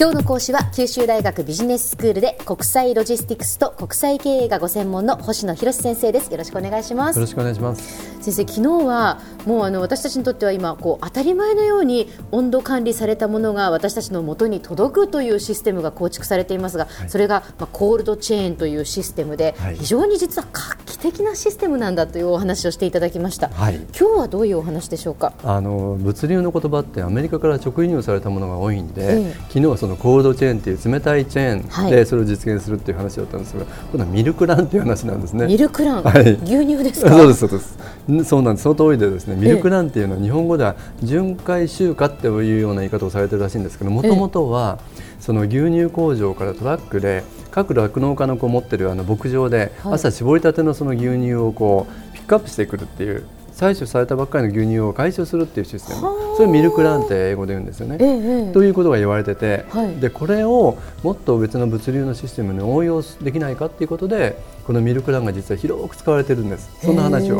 [0.00, 6.30] 今日の講師は九州大学ビジネススクールで国際ロジスティクスと国際経営がご専門の星野博先生です。
[6.30, 7.16] よろしくお願いします。
[7.16, 8.22] よろしくお願いします。
[8.22, 25.32] 先生昨日はもうあの私たちにとっては今こう当たり前のように温度管理されたものが私たちの元に届くというシステムが構築されていますが、はい、それがまあコールドチェーンというシステムで、はい、非常に実は画期的なシステムなんだというお話をしていただきました、はい、今日はどういうお話でしょうか？
[25.44, 35.46] あの物流の言葉ってアメリカから直輸入されたものが多いんで、ええ、昨日はそのコールドチェーンっていう冷たいチェーンでそれを実現するっていう話だったんですが、今度はミルクランっていう話なんですね。
[35.46, 37.10] ミルクラン、はい、牛乳ですか？
[37.10, 38.28] そうですそうです。
[38.28, 38.62] そうなんです。
[38.64, 44.78] その通りでですね、ミルクランっていうのは日本語では巡回集荷っていうような言い方をされてるらしいんですけど、もともとは
[45.20, 53.26] その牛乳工場からトラックで各酪農家の子持ってるあの牧場で朝搾りたてのその牛乳をこうピックアップしてくるっていう
[53.58, 56.00] 採取されたばっかりの牛乳を回収するっていうシステム。
[56.36, 57.96] それミルクランって英語で言うんですよね。
[58.00, 66.70] ええ、ということが言われてて、はい、でこれをもっと別の物流のシステムに応用できないかっていうことでこのミルクランが実は広く使われてるんです。
[66.84, 67.38] そんな話を。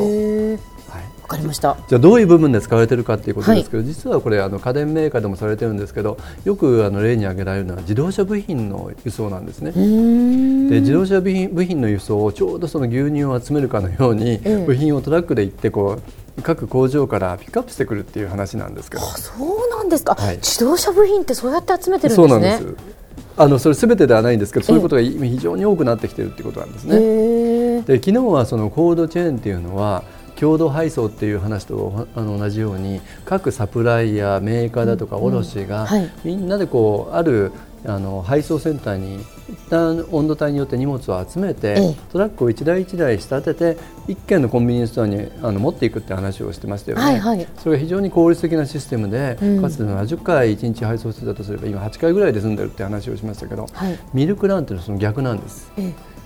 [1.28, 1.76] かりました。
[1.88, 9.72] じゃあどういう部分で使われているかということですけど、はい、実はこれあの家電メーカーでもされてるんですけどよくあの例に挙げられるのは自動車部品の輸送なんですね。
[9.72, 15.98] で自動車部品部品の輸送をちょうどその牛乳を集めるかのように、部品をトラックで行ってこ
[16.38, 19.02] う各工場からピックアップしてくるっていう話なんですけど。
[19.04, 22.16] そうなんですか、はい、自動車部品ってそうやって集めてるんですね。
[22.16, 22.98] そうなんです。
[23.36, 27.82] あのそれすべてではないんですけど、そういうことが非常に多くなってきているということなんですね。
[27.82, 30.02] で昨日はそのコードチェーンっていうのは
[30.39, 37.53] 共同配送っていう話とあの同じように各サプライヤーメーカーだとか卸が、はい、みんなでこうある
[37.84, 55.70] あの配送センターに一旦温度帯によって荷物を集めて、トラックを一台一台仕立てて一軒のコンビニエンスストアにあの持っていくって話をしてましたよね、はいはい、それが非常に効率的なシステムで、うん、かつて70回1日配送してたとすれば今8回ぐらいで済んでるって話をしましたけど、はい、ミルクランっていうのはその逆なんです。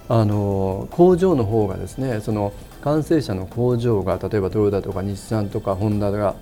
[0.08, 6.34] あの工場の方がですねその完成車の工場が例えばトヨタとか日産とかホンダが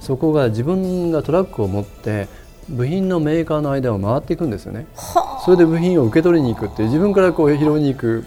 [0.00, 2.28] そこが自分がトラックを持って
[2.68, 4.86] 部品のメーカーの間を回っていくんですよね。
[5.44, 8.24] それで部品を受け取りに行くって自分からこう拾いに行く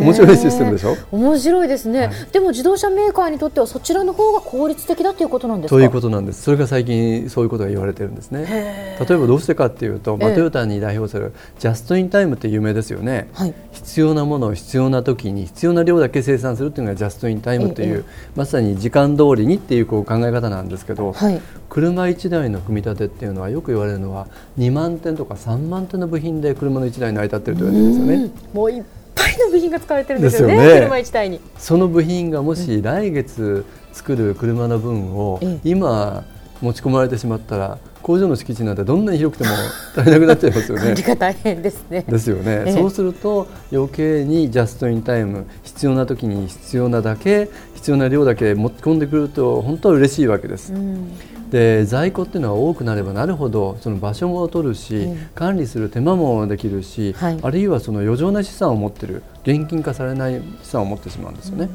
[0.00, 0.96] 面白いシステムでしょ？
[1.12, 5.76] 面白いですね、はい、でも自動車メーカーにとってはそちらの方が効率的だということなんですか？
[5.76, 6.42] ということなんです。
[6.42, 8.96] それが最近そういうことが言われてるんですね。
[8.98, 18.04] 例えばどうしてかっていうと、まあ、トヨタに代表するジャストインタイムって有名ですよね、はい、必要なものを必要な時に必要な量だけ生産するっていうのがジャストインタイムという
[18.36, 24.26] まさに時間通りにっていうこう考え方なんですけど、はい、車1台の組み立てっていうのはよく言われるのは
[24.58, 28.50] 2万点とか3万点の部品で車の1台成り立ってると言われてるんですよね。
[28.52, 28.97] もうぱ
[29.28, 31.40] いの部品が使われてるんですよね、ね車1台に。
[31.58, 36.24] その部品がもし来月作る車の分を今
[36.60, 39.54] 持ち込まれてしまったら工場の敷地なんてどんなに広くても
[39.96, 40.94] 足りなくなっちゃいますよね。
[40.94, 42.04] が大変ですね。
[42.08, 50.72] ですよね、ええ、そうすると余計にジャストインタイム必要な時に必要なだけ必要な量だけ持ち込んでくると本当は嬉しいわけです。
[50.72, 51.12] うん
[51.50, 61.64] で在庫っていうのは多くなればなるほどその場所も取るし、うん、管理する手間もできるし、はい、あるいはその余剰な資産を持ってる現金化されない資産を持ってしまうんですよね。
[61.64, 61.70] うん、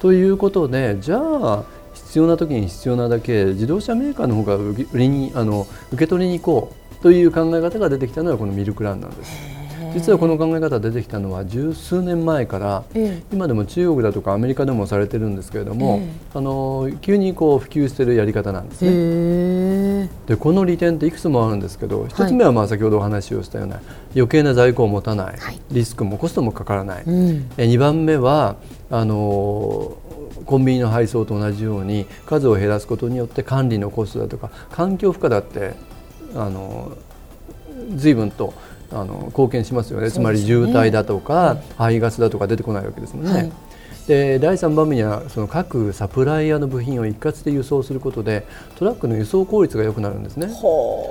[0.00, 1.64] ということでじゃあ
[1.94, 9.63] 必要な時に必要なだけ自動車メーカーの方が売りにあの受け取りに行こうという考え方が出てきたのはこのミルクランなんです。
[9.94, 18.90] 実はこの考え方出てきたのは十数年前から、えー、今でも中国だとかアメリカでもされてるんですけれども、えー、あの急にこう普及しているやり方なんですね。
[18.92, 20.08] え。
[20.26, 23.80] ー、でこの利点っていくつもあるんですけど一つ目はまあ先ほどお話をしたような
[24.14, 28.56] 余計な在庫を持たない、はい、リスクもコストもかからない、うん、え2番目は
[28.90, 29.96] あの
[30.46, 35.74] コンビニの配送と同じように数を減らすことによって管理のコストだとか環境負荷だって
[36.34, 36.96] あの
[37.96, 38.54] 随分と
[38.94, 43.32] あの貢献しますよね、ね、つまり渋滞だとか、排ガスだとか出てこないわけですもんね。
[43.32, 43.52] はい。
[44.06, 48.46] で第3番目にはその各サプライヤーの部品を一括で輸送することで
[48.76, 50.48] トラックの輸送効率が良くなるんですね。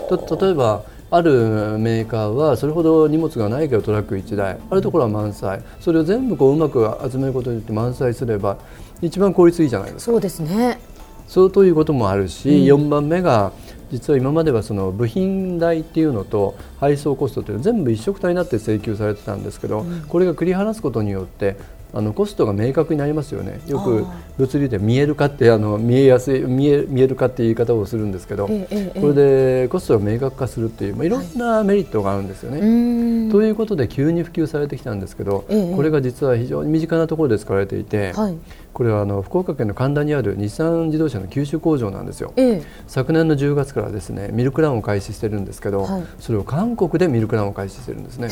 [0.10, 4.58] と例えばあるメーカーはそれほど荷物がないけどトラック1台。
[4.70, 5.62] あるところは満載。
[5.80, 8.58] それを全部こううまく集めることによって満載すれば
[9.02, 10.12] 一番効率いいじゃないですか。
[10.12, 10.80] そうですね。
[11.28, 13.52] そうということもあるし、うん、4番目が
[13.94, 21.58] 実は今まではその部品代っていうのと配送コストというのは全部一色体になって請求されてたんですけど、うん、これが繰り離すことによって
[21.94, 23.62] あのコストが明確になりますよね。
[23.68, 24.04] よく
[24.40, 32.62] 物流で見えるかってあの見えやすい見え見えるかっていう言い方をするんですけど、ええ、これでコストが明確化するっていう、まあ、いろんなメリットがあるんですよね。
[32.62, 35.46] はい、ということで急に普及されてきたんですけど、
[35.76, 38.38] これが実は非常に身近なところで使われていて、はい、
[38.74, 48.30] これはあの福岡県の神田にある日産自動車の九州工場なんですよ、ええ、昨年の10月からですねミルクランを開始してるんですけど、はい、それを韓国でミルクランを開始してるんですね。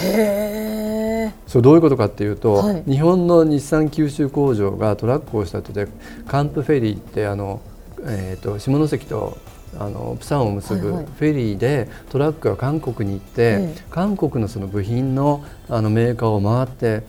[1.47, 5.87] それどういうことかっていうと、はい、日本の日産九州工場がトラックをした後で
[6.27, 7.61] カンプフェリーってあの、
[8.03, 9.37] えーと、下関と
[9.77, 17.03] あのプサンを結ぶフェリーでトラックが韓国に行って、韓国のその部品のあのメーカーを回って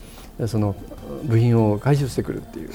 [0.46, 0.76] その
[1.25, 2.70] 部品を回収してくるっていう。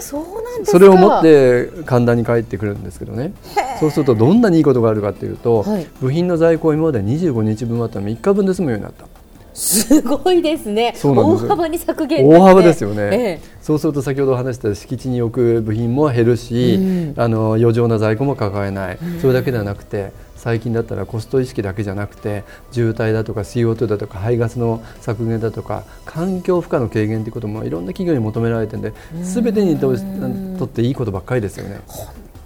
[0.00, 3.32] そうなんそれを持って神田に帰ってくるんですけどね。
[3.80, 8.08] そうするとどんなにいいことがあるかというと、はい、部品の在庫を今まで25日分あったの。
[8.08, 9.06] 3日分で済むようになった。
[9.52, 10.92] すごいですね。
[10.94, 12.90] す大幅に削減、大幅ですよ。
[12.90, 18.70] ね、ええ、そうすると先ほど話した敷地に置く部品も減るし、うん、あの余剰な在庫も抱え。
[18.70, 31.80] ない、うん、それだけではなくて最近だったらコスト意識だけじゃなくて渋滞だとか CO2 だとか排ガスの削減だとか環境負荷の軽減ということもいろんな企業に求められてるんで全てにとっていいことばっかりですよね。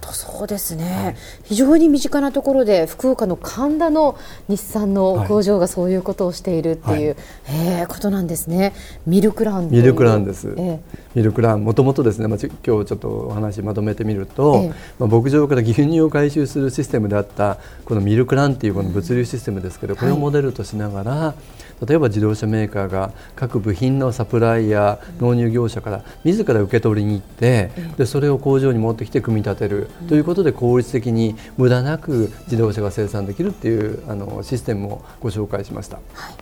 [0.07, 4.17] 当そうですね、はい、非常に身近なところで福岡の神田の
[4.47, 7.15] 日産の工場がそういうことをしているっていう、はい、
[7.47, 8.73] えー、ことなんですね。
[9.05, 10.79] ミルクランミルクランです、えー、
[11.15, 35.97] ミルクランもともとですね、まあ、今日ちょっとお話まとめてみると、えー、まあ、牧場から牛乳を回収するシステムであったこのミルクランっていうこの物流システムですけど、これをモデルとしながら、はい例えば自動車メーカーが各部品のサプライや納入業者から自ら受け取りに行ってでそれを工場に持ってきて組み立てるということで効率的に無駄なく自動車が生産できるっていうあのシステムをご紹介しました。
[36.13, 36.35] はい。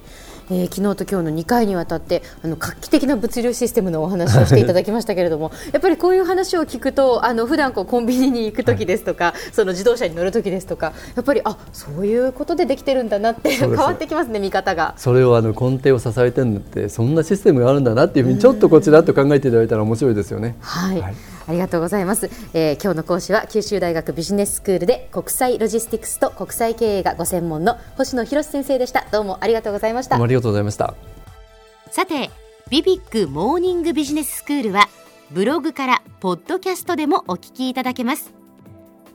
[0.50, 14.95] えー、昨日と今日の2回にわたってあの画期的な物流システムのお話をしていただきましたけれども やっぱりこういう話を聞くとあの普段こうコンビニに行く時ですとか、はい、その自動車に乗る時ですとかやっぱりあそういうことでできてるんだなって変わってきますね見方が。
[14.97, 20.55] それをあの根底を支えてるんだってそんなシステムがあるんだなっていうふうにちょっとこちらと考えていただいたら面白いですよね。
[20.59, 21.15] はい、はい
[21.47, 29.05] ありがとうございます、えー、今日の講師は九州大学ビジネススクールで国際ロジスティクスと国際経営がご専門の星野博先生でした。
[29.11, 30.21] どうもありがとうございました。
[30.21, 30.93] ありがとうございました。
[31.91, 32.29] さて
[32.69, 34.87] ビビックモーニングビジネススクールは
[35.31, 38.33] ブログからポッドキャストでもお聞きいただけます。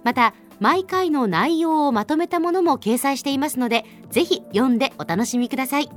[0.05, 5.89] また毎回の内容をまとめたものも掲載していますのでぜひ読んでお楽しみください。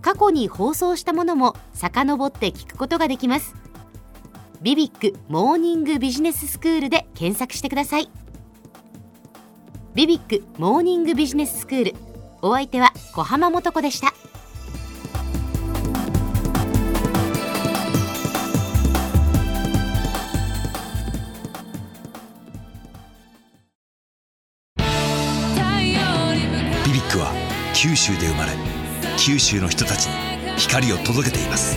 [0.00, 3.54] 過去に放送したものも遡って聞くことができます
[4.62, 8.08] ビビックモーニングビジネススクールで検索してください。
[9.96, 11.94] ビビックモーニングビジネススクール
[12.42, 14.14] お相手は小浜もとこでした。
[26.86, 27.32] BBIQ は
[27.74, 28.52] 九州で生まれ
[29.18, 30.12] 九州の人たちに
[30.56, 31.76] 光を届けています。